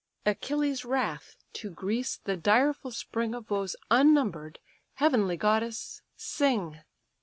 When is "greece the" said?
1.69-2.35